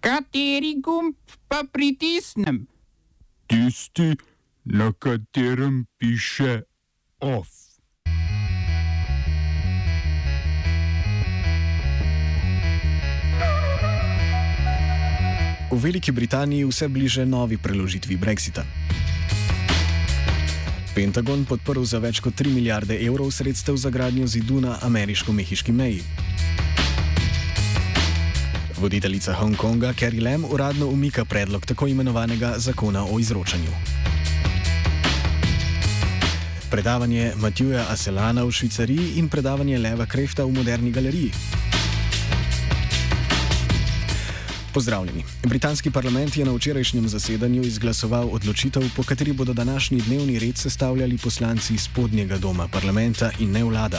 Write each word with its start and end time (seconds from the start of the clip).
Kateri 0.00 0.80
gumb 0.80 1.12
pa 1.44 1.60
pritisnem? 1.72 2.64
Tisti, 3.46 4.16
na 4.64 4.92
katerem 4.96 5.84
piše 5.98 6.62
OF. 7.20 7.48
V 15.70 15.76
Veliki 15.76 16.12
Britaniji 16.12 16.64
vse 16.64 16.88
bliže 16.88 17.26
novi 17.26 17.58
preložitvi 17.60 18.16
Brexita. 18.16 18.64
Pentagon 20.94 21.44
podprl 21.44 21.84
za 21.84 22.00
več 22.00 22.24
kot 22.24 22.40
3 22.40 22.56
milijarde 22.56 22.96
evrov 23.04 23.28
sredstev 23.36 23.76
za 23.76 23.92
gradnjo 23.92 24.26
zidu 24.26 24.64
na 24.64 24.80
ameriško-mehiški 24.82 25.72
meji. 25.72 26.02
Voditeljica 28.80 29.32
Hongkonga 29.32 29.92
Carrie 29.92 30.22
Lam 30.22 30.44
uradno 30.44 30.86
umika 30.86 31.24
predlog 31.24 31.66
tako 31.66 31.86
imenovanega 31.86 32.54
zakona 32.56 33.04
o 33.04 33.18
izročanju. 33.18 33.70
Predavanje 36.70 37.32
Matjuja 37.36 37.86
Aselana 37.90 38.44
v 38.44 38.52
Švicariji 38.52 39.12
in 39.16 39.28
predavanje 39.28 39.78
Leva 39.78 40.06
Krefta 40.06 40.44
v 40.44 40.52
Moderni 40.52 40.90
galeriji. 40.90 41.32
Pozdravljeni. 44.74 45.24
Britanski 45.42 45.90
parlament 45.90 46.36
je 46.36 46.44
na 46.44 46.52
včerajšnjem 46.52 47.08
zasedanju 47.08 47.62
izglasoval 47.62 48.28
odločitev, 48.32 48.82
po 48.96 49.02
kateri 49.02 49.32
bodo 49.32 49.52
današnji 49.52 50.00
dnevni 50.00 50.38
red 50.38 50.58
sestavljali 50.58 51.18
poslanci 51.18 51.78
spodnjega 51.78 52.38
doma 52.38 52.68
parlamenta 52.68 53.30
in 53.38 53.50
ne 53.50 53.64
vlada. 53.64 53.98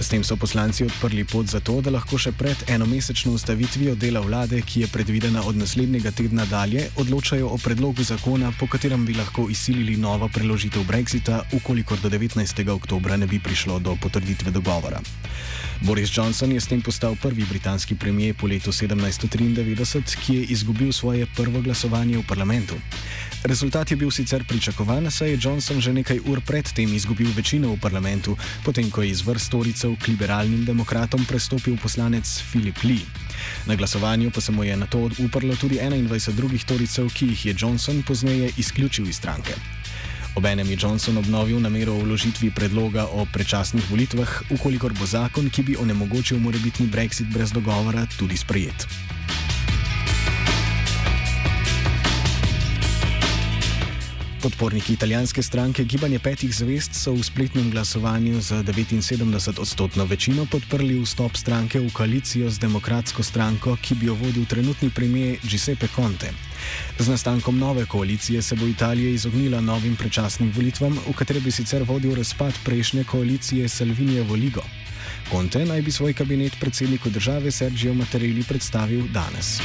S 0.00 0.08
tem 0.08 0.24
so 0.24 0.36
poslanci 0.36 0.84
odprli 0.84 1.24
pot 1.24 1.46
za 1.46 1.60
to, 1.60 1.80
da 1.80 1.90
lahko 1.90 2.18
še 2.18 2.32
pred 2.32 2.56
enomesečno 2.68 3.32
ustavitvijo 3.32 3.94
dela 3.94 4.20
vlade, 4.20 4.62
ki 4.62 4.80
je 4.80 4.88
predvidena 4.88 5.42
od 5.44 5.56
naslednjega 5.56 6.10
tedna 6.10 6.46
dalje, 6.46 6.88
odločajo 6.96 7.48
o 7.48 7.58
predlogu 7.58 8.02
zakona, 8.02 8.52
po 8.60 8.66
katerem 8.66 9.04
bi 9.04 9.14
lahko 9.14 9.48
izsilili 9.50 9.96
novo 9.96 10.28
preložitev 10.28 10.88
Brexita, 10.88 11.42
ukolikor 11.52 12.00
do 12.00 12.08
19. 12.08 12.68
oktobra 12.70 13.16
ne 13.16 13.26
bi 13.26 13.38
prišlo 13.38 13.78
do 13.78 13.96
potrditve 14.00 14.50
dogovora. 14.50 15.04
Boris 15.80 16.10
Johnson 16.10 16.52
je 16.52 16.60
s 16.60 16.66
tem 16.66 16.82
postal 16.82 17.14
prvi 17.22 17.44
britanski 17.44 17.94
premijer 17.94 18.34
po 18.34 18.46
letu 18.46 18.72
1793, 18.72 19.97
ki 20.04 20.34
je 20.34 20.42
izgubil 20.54 20.92
svoje 20.92 21.26
prvo 21.36 21.62
glasovanje 21.62 22.18
v 22.18 22.26
parlamentu. 22.28 22.74
Rezultat 23.42 23.90
je 23.90 23.96
bil 23.96 24.10
sicer 24.10 24.44
pričakovan, 24.44 25.10
saj 25.10 25.30
je 25.30 25.38
Johnson 25.42 25.80
že 25.80 25.92
nekaj 25.92 26.20
ur 26.26 26.40
predtem 26.40 26.94
izgubil 26.94 27.30
večino 27.36 27.70
v 27.72 27.80
parlamentu, 27.80 28.36
potem 28.64 28.90
ko 28.90 29.02
je 29.02 29.10
iz 29.10 29.22
vrst 29.22 29.46
storicev 29.46 29.94
k 30.02 30.08
liberalnim 30.08 30.64
demokratom 30.64 31.24
prestopil 31.24 31.78
poslanec 31.78 32.26
Philip 32.50 32.82
Lee. 32.82 33.06
Na 33.66 33.76
glasovanju 33.76 34.30
pa 34.30 34.40
se 34.40 34.52
mu 34.52 34.64
je 34.64 34.76
na 34.76 34.86
to 34.86 35.10
uprlo 35.18 35.56
tudi 35.56 35.78
21 35.78 36.32
drugih 36.34 36.62
storicev, 36.62 37.10
ki 37.14 37.26
jih 37.26 37.46
je 37.46 37.54
Johnson 37.58 38.02
pozneje 38.02 38.50
izključil 38.56 39.08
iz 39.08 39.16
stranke. 39.16 39.54
Obenem 40.38 40.70
je 40.70 40.78
Johnson 40.80 41.18
obnovil 41.18 41.60
namero 41.60 41.94
o 41.94 42.02
vložitvi 42.06 42.50
predloga 42.50 43.06
o 43.10 43.26
predčasnih 43.26 43.90
volitvah, 43.90 44.50
ukolikor 44.50 44.92
bo 44.94 45.06
zakon, 45.06 45.50
ki 45.50 45.62
bi 45.62 45.74
onemogočil 45.74 46.38
morebitni 46.38 46.86
brexit 46.86 47.26
brez 47.26 47.50
dogovora, 47.50 48.06
tudi 48.18 48.36
sprejet. 48.36 48.86
Podporniki 54.42 54.92
italijanske 54.92 55.42
stranke 55.42 55.84
Gibanje 55.84 56.18
petih 56.18 56.52
zvest 56.54 56.94
so 56.94 57.10
v 57.12 57.22
spletnem 57.26 57.70
glasovanju 57.70 58.40
z 58.40 58.62
79 58.62 59.60
odstotno 59.60 60.04
večino 60.04 60.46
podprli 60.46 61.00
vstop 61.02 61.36
stranke 61.36 61.80
v 61.80 61.90
koalicijo 61.92 62.50
z 62.50 62.58
demokratsko 62.58 63.22
stranko, 63.22 63.76
ki 63.82 63.94
bi 63.94 64.06
jo 64.06 64.14
vodil 64.14 64.46
trenutni 64.46 64.90
premijer 64.90 65.38
Giuseppe 65.42 65.88
Conte. 65.96 66.30
Z 66.98 67.08
nastankom 67.08 67.58
nove 67.58 67.86
koalicije 67.86 68.42
se 68.42 68.56
bo 68.56 68.66
Italija 68.66 69.10
izognila 69.10 69.60
novim 69.60 69.96
predčasnim 69.96 70.52
volitvam, 70.54 70.98
v 71.08 71.12
katere 71.18 71.40
bi 71.40 71.50
sicer 71.50 71.82
vodil 71.82 72.14
razpad 72.14 72.54
prejšnje 72.64 73.04
koalicije 73.04 73.68
Salvinija 73.68 74.22
Voligo. 74.22 74.62
Conte 75.30 75.64
naj 75.64 75.82
bi 75.82 75.90
svoj 75.90 76.12
kabinet 76.12 76.54
predsedniku 76.60 77.10
države 77.10 77.50
Sergio 77.50 77.94
Mattarelli 77.94 78.42
predstavil 78.42 79.08
danes. 79.12 79.58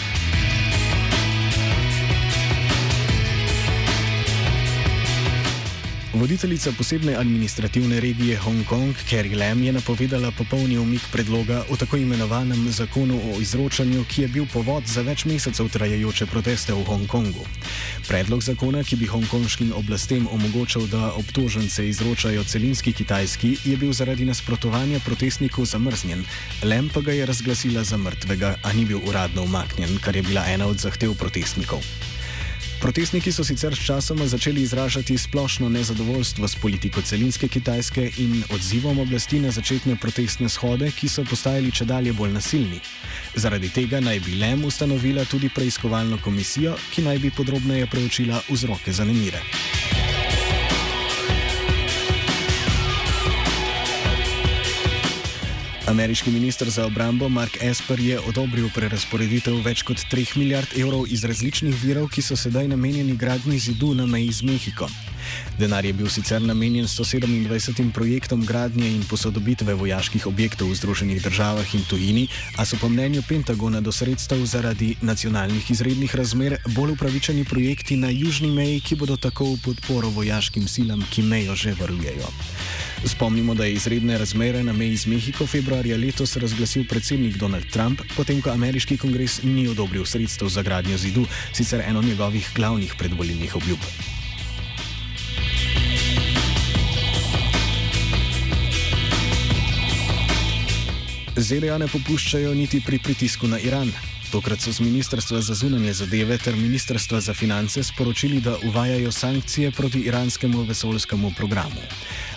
Voditeljica 6.13 6.71
posebne 6.77 7.15
administrativne 7.15 7.99
regije 7.99 8.37
Hongkong, 8.37 8.95
Carrie 9.09 9.37
Lam, 9.37 9.63
je 9.63 9.71
napovedala 9.73 10.31
popolni 10.31 10.77
umik 10.77 11.01
predloga 11.11 11.63
o 11.69 11.75
tako 11.75 11.97
imenovanem 11.97 12.69
zakonu 12.71 13.17
o 13.17 13.41
izročanju, 13.41 14.05
ki 14.09 14.21
je 14.21 14.27
bil 14.27 14.45
povod 14.53 14.85
za 14.85 15.01
več 15.01 15.25
mesecev 15.25 15.71
trajajoče 15.73 16.25
proteste 16.25 16.73
v 16.73 16.85
Hongkongu. 16.85 17.47
Predlog 18.07 18.45
zakona, 18.45 18.83
ki 18.83 18.95
bi 19.01 19.09
hongkonškim 19.09 19.73
oblastem 19.73 20.29
omogočal, 20.29 20.85
da 20.87 21.11
obtožence 21.17 21.89
izročajo 21.89 22.43
celinski 22.43 22.93
kitajski, 22.93 23.57
je 23.65 23.77
bil 23.77 23.93
zaradi 23.93 24.29
nasprotovanja 24.29 25.01
protestnikov 25.01 25.65
zamrznjen. 25.65 26.25
Lam 26.63 26.93
pa 26.93 27.01
ga 27.01 27.17
je 27.17 27.25
razglasila 27.25 27.83
za 27.83 27.97
mrtvega, 27.97 28.55
a 28.61 28.73
ni 28.73 28.85
bil 28.85 29.01
uradno 29.01 29.49
umaknjen, 29.49 29.97
kar 29.97 30.15
je 30.15 30.21
bila 30.21 30.45
ena 30.45 30.69
od 30.69 30.77
zahtev 30.77 31.17
protestnikov. 31.17 31.81
Protestniki 32.83 33.31
so 33.31 33.43
sicer 33.47 33.75
sčasoma 33.75 34.25
začeli 34.27 34.61
izražati 34.61 35.17
splošno 35.17 35.69
nezadovoljstvo 35.69 36.47
s 36.47 36.55
politiko 36.55 37.01
celinske 37.01 37.47
Kitajske 37.47 38.11
in 38.17 38.43
odzivom 38.53 38.99
oblasti 38.99 39.39
na 39.39 39.51
začetne 39.51 39.95
protestne 39.95 40.49
shode, 40.49 40.91
ki 40.91 41.07
so 41.07 41.23
postajali 41.23 41.71
če 41.71 41.85
dalje 41.85 42.13
bolj 42.13 42.33
nasilni. 42.35 42.81
Zaradi 43.35 43.69
tega 43.69 44.03
naj 44.03 44.19
bi 44.19 44.35
Lem 44.35 44.65
ustanovila 44.65 45.23
tudi 45.25 45.49
preiskovalno 45.55 46.19
komisijo, 46.23 46.75
ki 46.91 47.07
naj 47.07 47.23
bi 47.23 47.31
podrobneje 47.31 47.87
preučila 47.87 48.41
vzroke 48.49 48.91
za 48.91 49.07
nemire. 49.07 49.39
Ameriški 55.93 56.31
minister 56.31 56.69
za 56.69 56.85
obrambo 56.85 57.29
Mark 57.29 57.57
Esper 57.61 57.99
je 57.99 58.15
odobril 58.19 58.65
prerasporeditev 58.73 59.59
več 59.61 59.83
kot 59.85 59.99
3 60.09 60.39
milijard 60.41 60.71
evrov 60.73 61.05
iz 61.05 61.21
različnih 61.21 61.75
virov, 61.83 62.07
ki 62.09 62.21
so 62.25 62.33
sedaj 62.33 62.65
namenjeni 62.71 63.13
gradni 63.13 63.59
zidu 63.61 63.91
na 63.93 64.07
meji 64.09 64.31
z 64.33 64.47
Mehiko. 64.47 64.87
Denar 65.59 65.85
je 65.85 65.93
bil 65.93 66.09
sicer 66.09 66.41
namenjen 66.41 66.87
127 66.89 67.91
projektom 67.93 68.41
gradnje 68.41 68.89
in 68.89 69.03
posodobitve 69.05 69.75
vojaških 69.77 70.25
objektov 70.27 70.71
v 70.73 70.79
Združenih 70.81 71.21
državah 71.21 71.75
in 71.77 71.85
tujini, 71.85 72.25
a 72.57 72.65
so 72.65 72.79
po 72.81 72.89
mnenju 72.89 73.21
Pentagona 73.29 73.81
do 73.81 73.93
sredstev 73.93 74.41
zaradi 74.49 74.95
nacionalnih 75.01 75.71
izrednih 75.71 76.15
razmer 76.15 76.57
bolj 76.73 76.97
upravičeni 76.97 77.45
projekti 77.45 78.01
na 78.01 78.09
južni 78.09 78.49
meji, 78.49 78.81
ki 78.81 78.97
bodo 78.97 79.17
tako 79.17 79.53
v 79.53 79.61
podporo 79.69 80.09
vojaškim 80.09 80.65
silam, 80.67 81.05
ki 81.13 81.21
mejo 81.21 81.55
že 81.55 81.77
varujejo. 81.77 82.33
Spomnimo, 83.05 83.53
da 83.53 83.65
je 83.65 83.73
izredne 83.73 84.17
razmere 84.17 84.63
na 84.63 84.73
meji 84.73 84.97
z 84.97 85.05
Mehiko 85.05 85.47
februarja 85.47 85.97
letos 85.97 86.37
razglasil 86.37 86.85
predsednik 86.89 87.37
Donald 87.37 87.65
Trump, 87.71 88.01
potem 88.15 88.41
ko 88.41 88.49
ameriški 88.49 88.97
kongres 88.97 89.41
ni 89.43 89.67
odobril 89.67 90.05
sredstev 90.05 90.47
za 90.47 90.61
gradnjo 90.61 90.97
zidu, 90.97 91.25
sicer 91.53 91.83
eno 91.87 92.01
njegovih 92.01 92.49
glavnih 92.55 92.95
predvolilnih 92.97 93.55
obljub. 93.55 93.79
ZDA 101.35 101.77
ne 101.77 101.87
popuščajo 101.87 102.53
niti 102.53 102.79
pri 102.85 102.99
pritisku 102.99 103.47
na 103.47 103.59
Iran. 103.59 103.91
Tokrat 104.31 104.61
so 104.61 104.71
z 104.71 104.79
Ministrstva 104.79 105.41
za 105.41 105.53
zunanje 105.53 105.93
zadeve 105.93 106.37
ter 106.37 106.55
Ministrstva 106.55 107.19
za 107.21 107.33
finance 107.33 107.83
sporočili, 107.83 108.41
da 108.41 108.55
uvajajo 108.63 109.11
sankcije 109.11 109.71
proti 109.71 109.99
iranskemu 109.99 110.63
vesoljskemu 110.63 111.31
programu. 111.37 111.81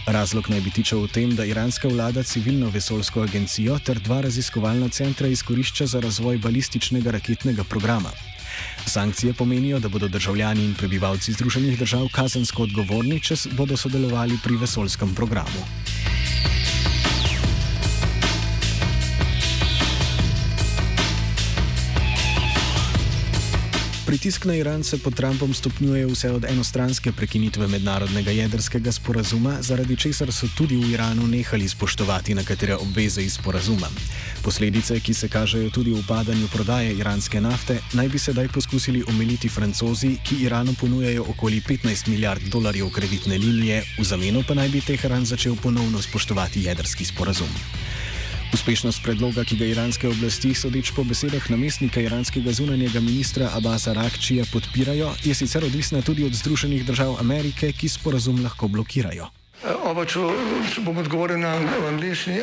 Razlog 0.06 0.50
naj 0.50 0.60
bi 0.60 0.70
tičal 0.70 1.00
v 1.02 1.08
tem, 1.10 1.30
da 1.34 1.44
iranska 1.44 1.88
vlada 1.88 2.22
civilno 2.22 2.68
vesoljsko 2.70 3.24
agencijo 3.26 3.78
ter 3.78 3.98
dva 3.98 4.20
raziskovalna 4.20 4.88
centra 4.88 5.26
izkorišča 5.26 5.86
za 5.86 6.00
razvoj 6.00 6.38
balističnega 6.38 7.10
raketnega 7.10 7.64
programa. 7.64 8.10
Sankcije 8.86 9.34
pomenijo, 9.34 9.78
da 9.78 9.88
bodo 9.88 10.08
državljani 10.08 10.64
in 10.64 10.74
prebivalci 10.74 11.32
Združenih 11.32 11.78
držav 11.78 12.06
kazensko 12.14 12.62
odgovorni, 12.62 13.20
če 13.20 13.34
bodo 13.58 13.76
sodelovali 13.76 14.38
pri 14.44 14.56
vesoljskem 14.56 15.14
programu. 15.14 15.66
Pritisk 24.06 24.44
na 24.44 24.54
Iran 24.54 24.84
se 24.84 24.98
pod 24.98 25.14
Trumpom 25.14 25.54
stopnjuje 25.54 26.06
vse 26.06 26.30
od 26.30 26.44
enostranske 26.44 27.12
prekinitve 27.12 27.66
mednarodnega 27.66 28.30
jedrskega 28.30 28.92
sporazuma, 28.92 29.56
zaradi 29.62 29.96
česar 29.96 30.30
so 30.32 30.46
tudi 30.56 30.76
v 30.76 30.92
Iranu 30.94 31.26
nehali 31.26 31.68
spoštovati 31.68 32.34
nekatere 32.34 32.76
obveze 32.76 33.22
iz 33.22 33.34
sporazuma. 33.34 33.88
Posledice, 34.42 35.00
ki 35.00 35.14
se 35.14 35.28
kažejo 35.28 35.70
tudi 35.70 35.90
v 35.90 35.98
upadanju 35.98 36.46
prodaje 36.54 36.94
iranske 36.94 37.40
nafte, 37.40 37.80
naj 37.98 38.08
bi 38.08 38.18
sedaj 38.18 38.48
poskusili 38.48 39.02
omiliti 39.08 39.48
francozi, 39.48 40.16
ki 40.22 40.38
Iranu 40.46 40.74
ponujajo 40.80 41.26
okoli 41.34 41.60
15 41.60 42.08
milijard 42.08 42.42
dolarjev 42.42 42.90
kreditne 42.90 43.38
linije, 43.38 43.82
v 43.98 44.04
zameno 44.04 44.44
pa 44.48 44.54
naj 44.54 44.68
bi 44.68 44.86
Teheran 44.86 45.26
začel 45.26 45.56
ponovno 45.62 46.02
spoštovati 46.02 46.62
jedrski 46.62 47.04
sporazum. 47.04 47.50
Uspešnost 48.54 49.02
predloga, 49.02 49.44
ki 49.44 49.56
ga 49.58 49.66
iranske 49.66 50.08
oblasti, 50.08 50.54
sodeč 50.54 50.92
po 50.94 51.04
besedah 51.04 51.42
namestnika 51.50 52.00
iranskega 52.00 52.52
zunanjega 52.52 53.00
ministra 53.00 53.50
Abasa 53.54 53.92
Rakčija, 53.96 54.44
podpirajo, 54.52 55.10
je 55.24 55.34
sicer 55.34 55.64
odvisna 55.64 56.02
tudi 56.02 56.24
od 56.24 56.34
Združenih 56.34 56.86
držav 56.86 57.16
Amerike, 57.20 57.72
ki 57.72 57.88
sporazum 57.88 58.42
lahko 58.44 58.68
blokirajo. 58.68 59.26
Oba, 59.86 60.04
če, 60.06 60.20
če 60.74 60.82
bom 60.86 60.98
odgovoril 61.02 61.40
na 61.42 61.56
angliški. 61.88 62.42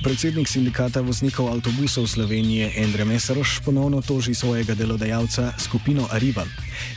Predsednik 0.00 0.48
sindikata 0.48 1.04
voznikov 1.04 1.52
avtobusov 1.52 2.08
Slovenije 2.08 2.72
Endre 2.80 3.04
Mesaroš 3.04 3.60
ponovno 3.60 4.00
toži 4.00 4.34
svojega 4.34 4.74
delodajalca 4.74 5.52
skupino 5.58 6.08
Arriva. 6.10 6.44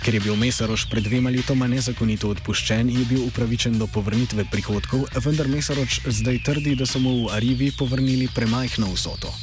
Ker 0.03 0.13
je 0.13 0.19
bil 0.23 0.35
Mesaroš 0.39 0.87
pred 0.87 1.03
dvema 1.03 1.27
letoma 1.29 1.67
nezakonito 1.67 2.31
odpuščen, 2.31 2.89
je 2.89 3.03
bil 3.05 3.25
upravičen 3.27 3.75
do 3.75 3.87
povrnitve 3.91 4.45
prihodkov, 4.51 5.03
vendar 5.19 5.51
Mesaroš 5.51 5.99
zdaj 6.07 6.39
trdi, 6.47 6.77
da 6.79 6.87
so 6.87 7.03
mu 7.03 7.25
v 7.25 7.35
Arrivi 7.35 7.73
povrnili 7.75 8.29
premajhno 8.35 8.87
vsoto. 8.95 9.35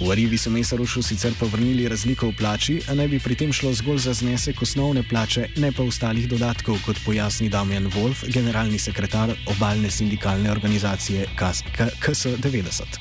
V 0.00 0.10
Arrivi 0.10 0.38
so 0.38 0.50
Mesarošu 0.50 1.02
sicer 1.02 1.36
povrnili 1.38 1.88
razliko 1.88 2.32
v 2.32 2.36
plači, 2.40 2.80
a 2.88 2.96
naj 2.96 3.08
bi 3.08 3.20
pri 3.20 3.36
tem 3.36 3.52
šlo 3.52 3.70
zgolj 3.72 3.98
za 4.08 4.14
znesek 4.16 4.62
osnovne 4.62 5.04
plače, 5.06 5.46
ne 5.56 5.70
pa 5.72 5.84
ostalih 5.84 6.28
dodatkov, 6.28 6.80
kot 6.86 6.98
pojasni 7.04 7.48
Damjan 7.48 7.86
Wolf, 7.94 8.24
generalni 8.32 8.78
sekretar 8.78 9.36
obalne 9.46 9.90
sindikalne 9.90 10.50
organizacije 10.50 11.28
KS90. 11.36 12.93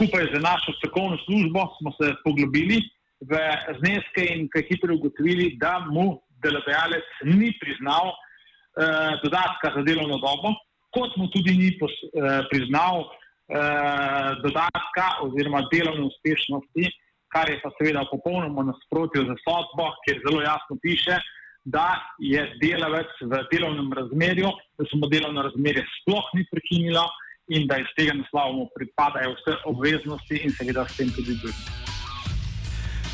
Skupaj 0.00 0.24
z 0.34 0.40
našo 0.40 0.72
strokovno 0.78 1.16
službo 1.24 1.60
smo 1.78 1.90
se 1.98 2.14
poglobili 2.24 2.78
v 3.30 3.32
zneske 3.80 4.22
in 4.32 4.48
kaj 4.48 4.62
hitro 4.70 4.94
ugotovili, 4.94 5.56
da 5.60 5.84
mu 5.92 6.22
delodajalec 6.42 7.08
ni 7.24 7.52
priznal 7.60 8.06
eh, 8.08 8.16
dodatka 9.24 9.66
za 9.76 9.82
delovno 9.84 10.16
dobo, 10.24 10.56
kot 10.96 11.12
mu 11.20 11.28
tudi 11.28 11.52
ni 11.52 11.68
pos, 11.78 11.92
eh, 11.92 12.40
priznal 12.50 12.96
eh, 13.04 14.30
dodatka 14.44 15.06
oziroma 15.26 15.68
delovne 15.72 16.08
uspešnosti, 16.08 16.84
kar 17.28 17.52
je 17.52 17.60
pa 17.60 17.68
seveda 17.76 18.06
v 18.08 18.12
popolnoma 18.16 18.64
nasprotju 18.72 19.28
z 19.28 19.36
sodbo, 19.44 19.92
kjer 20.06 20.24
zelo 20.24 20.40
jasno 20.40 20.80
piše, 20.80 21.20
da 21.64 22.00
je 22.18 22.40
delavec 22.62 23.12
v 23.20 23.44
delovnem 23.52 23.92
razmerju, 23.92 24.48
da 24.80 24.88
se 24.88 24.96
mu 24.96 25.12
delovno 25.12 25.44
razmerje 25.44 25.84
sploh 26.00 26.24
ni 26.34 26.48
prekinilo 26.48 27.04
in 27.48 27.66
da 27.66 27.78
iz 27.78 27.90
tega 27.96 28.14
naslova 28.14 28.52
mu 28.52 28.68
pripadajo 28.74 29.34
vse 29.34 29.56
obveznosti 29.64 30.42
in 30.44 30.52
seveda 30.52 30.86
s 30.88 30.96
tem 30.96 31.10
tudi 31.10 31.34
drugi. 31.42 31.62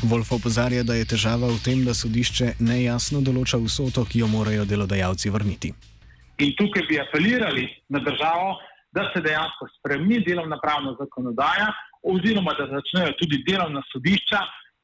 Wolf 0.03 0.31
opozarja, 0.31 0.83
da 0.83 0.93
je 0.93 1.07
težava 1.09 1.47
v 1.49 1.57
tem, 1.65 1.81
da 1.85 1.93
sodišče 1.97 2.59
nejasno 2.61 3.21
določa 3.25 3.57
vsoto, 3.57 4.05
ki 4.05 4.21
jo 4.21 4.27
morajo 4.29 4.65
delodajalci 4.69 5.31
vrniti. 5.33 5.73
In 6.37 6.53
tukaj 6.53 6.85
bi 6.85 6.99
apelirali 7.01 7.65
na 7.89 7.99
državo, 8.05 8.59
da 8.93 9.09
se 9.13 9.23
dejansko 9.25 9.67
spremeni 9.79 10.21
delovna 10.25 10.59
pravna 10.61 10.93
zakonodaja, 10.99 11.71
oziroma 12.05 12.53
da 12.59 12.69
začnejo 12.75 13.15
tudi 13.17 13.41
delovna 13.47 13.81
sodišča 13.91 14.39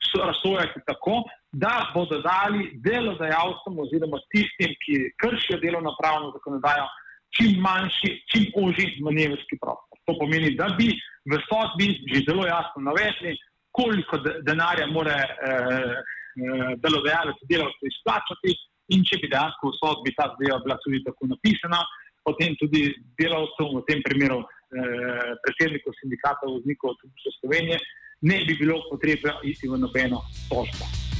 so- 0.09 0.25
razsojati 0.25 0.81
tako, 0.89 1.23
da 1.51 1.91
bodo 1.93 2.17
dali 2.21 2.71
delodajalcem 2.87 3.79
oziroma 3.85 4.17
tistim, 4.33 4.73
ki 4.81 5.13
kršijo 5.21 5.59
delovno 5.61 5.93
pravno 6.01 6.33
zakonodajo, 6.35 6.89
čim 7.35 7.57
manjši, 7.61 8.11
čim 8.31 8.45
ožji 8.63 8.99
manevrski 9.05 9.57
prostor. 9.61 9.97
To 10.05 10.17
pomeni, 10.19 10.55
da 10.59 10.67
bi 10.77 10.89
v 11.31 11.39
sodbi 11.47 11.87
že 12.11 12.25
zelo 12.27 12.45
jasno 12.45 12.83
navedli, 12.89 13.37
koliko 13.71 14.17
de- 14.17 14.39
denarja 14.47 14.87
mora 14.87 15.15
eh, 15.17 15.27
eh, 15.49 16.71
delodajalec 16.83 17.39
delavcu 17.49 17.89
izplačati, 17.89 18.53
in 18.93 19.05
če 19.07 19.21
bi 19.21 19.31
dejansko 19.31 19.71
v 19.71 19.77
sodbi 19.79 20.15
ta 20.17 20.27
zadeva 20.33 20.59
bila 20.65 20.77
tudi 20.83 21.03
tako 21.05 21.31
napisana, 21.31 21.79
potem 22.23 22.55
tudi 22.59 22.91
delavcem, 23.19 23.71
v 23.79 23.85
tem 23.87 24.03
primeru 24.03 24.43
eh, 24.43 25.31
predsedniku 25.45 25.95
sindikata 26.01 26.49
voznikov 26.49 26.95
avtobusov 26.95 27.39
Slovenije, 27.39 27.79
ne 28.29 28.43
bi 28.47 28.59
bilo 28.59 28.83
potrebe 28.91 29.39
iti 29.43 29.67
v 29.67 29.79
nobeno 29.79 30.21
tožbo. 30.51 31.12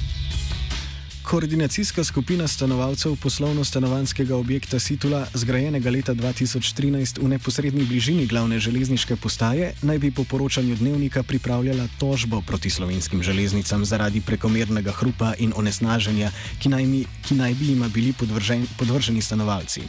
Koordinacijska 1.24 2.04
skupina 2.04 2.48
stanovalcev 2.48 3.16
poslovno-stanovanskega 3.16 4.36
objekta 4.36 4.80
Situla, 4.80 5.26
zgrajenega 5.34 5.90
leta 5.90 6.14
2013 6.14 7.22
v 7.24 7.28
neposrednji 7.28 7.86
bližini 7.88 8.26
glavne 8.28 8.60
železniške 8.60 9.16
postaje, 9.16 9.74
naj 9.82 10.00
bi 10.00 10.12
po 10.12 10.24
poročanju 10.24 10.76
dnevnika 10.76 11.24
pripravljala 11.24 11.88
tožbo 12.00 12.42
proti 12.42 12.70
slovenskim 12.70 13.24
železnicam 13.24 13.86
zaradi 13.86 14.22
prekomernega 14.22 14.92
hrupa 14.92 15.34
in 15.40 15.54
onesnaženja, 15.56 16.32
ki 16.60 16.70
naj, 16.70 16.86
mi, 16.86 17.06
ki 17.28 17.36
naj 17.40 17.54
bi 17.54 17.72
jima 17.72 17.88
bili 17.88 18.14
podvržen, 18.14 18.68
podvrženi 18.78 19.22
stanovalci. 19.22 19.82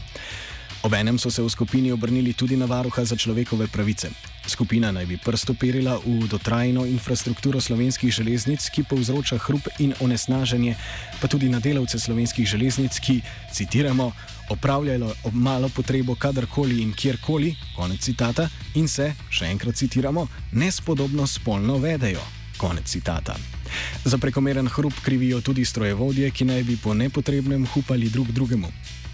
Obenem 0.82 1.18
so 1.18 1.30
se 1.30 1.42
v 1.42 1.50
skupini 1.50 1.92
obrnili 1.92 2.32
tudi 2.32 2.56
na 2.56 2.66
varuha 2.66 3.04
za 3.04 3.16
človekove 3.16 3.66
pravice. 3.66 4.33
Skupina 4.46 4.92
naj 4.92 5.06
bi 5.06 5.16
prst 5.16 5.50
operila 5.50 5.96
v 6.04 6.28
dotrajno 6.28 6.84
infrastrukturo 6.86 7.60
slovenskih 7.60 8.12
železnic, 8.12 8.68
ki 8.68 8.84
povzroča 8.84 9.38
hrup 9.38 9.68
in 9.78 9.94
onesnaženje, 10.00 10.74
pa 11.20 11.28
tudi 11.28 11.48
na 11.48 11.60
delavce 11.64 11.98
slovenskih 11.98 12.46
železnic, 12.46 12.98
ki, 13.00 13.20
citiramo, 13.52 14.12
opravljajo 14.52 15.14
ob 15.24 15.34
malo 15.34 15.68
potrebo 15.68 16.14
kadarkoli 16.14 16.82
in 16.82 16.92
kjerkoli, 16.92 17.54
konec 17.76 18.04
citata, 18.04 18.48
in 18.74 18.88
se, 18.88 19.14
še 19.30 19.48
enkrat 19.48 19.80
citiramo, 19.80 20.26
nespodobno 20.52 21.26
spolno 21.26 21.78
vedejo. 21.80 22.20
Konec 22.60 22.84
citata. 22.84 23.36
Za 24.04 24.18
prekomeren 24.18 24.68
hrup 24.68 25.00
krivijo 25.02 25.40
tudi 25.40 25.64
strojevodje, 25.64 26.30
ki 26.30 26.44
naj 26.44 26.62
bi 26.62 26.76
po 26.76 26.94
nepotrebnem 26.94 27.64
hupali 27.72 28.12
drug 28.12 28.28
drugemu. 28.32 28.68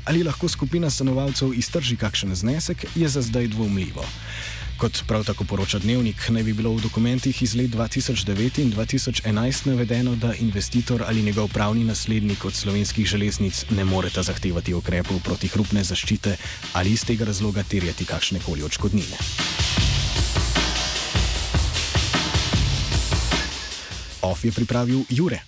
Ali 0.05 0.25
lahko 0.27 0.49
skupina 0.49 0.91
stanovalcev 0.91 1.55
iztrži 1.55 1.97
kakšen 1.97 2.35
znesek, 2.35 2.87
je 2.97 3.09
za 3.09 3.23
zdaj 3.23 3.47
dvomljivo. 3.55 4.05
Kot 4.81 5.03
prav 5.07 5.25
tako 5.25 5.45
poroča 5.45 5.79
Dnevnik, 5.79 6.23
naj 6.33 6.43
bi 6.43 6.53
bilo 6.57 6.71
v 6.73 6.81
dokumentih 6.81 7.43
iz 7.43 7.53
let 7.55 7.69
2009 7.71 8.63
in 8.63 8.71
2011 8.73 9.67
navedeno, 9.67 10.15
da 10.17 10.33
investitor 10.35 11.05
ali 11.07 11.23
njegov 11.23 11.49
pravni 11.53 11.85
naslednik 11.85 12.45
od 12.45 12.55
slovenskih 12.55 13.07
železnic 13.07 13.65
ne 13.71 13.85
moreta 13.85 14.23
zahtevati 14.23 14.75
ukrepov 14.75 15.21
proti 15.25 15.49
hrupne 15.49 15.85
zaščite 15.85 16.37
ali 16.73 16.93
iz 16.93 17.05
tega 17.05 17.25
razloga 17.25 17.63
terjati 17.63 18.05
kakšne 18.05 18.41
koli 18.41 18.63
odškodnine. 18.63 19.21
Off 24.23 24.45
je 24.45 24.53
pripravil 24.53 25.05
Jure. 25.09 25.43